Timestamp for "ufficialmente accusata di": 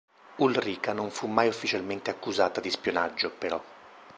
1.47-2.71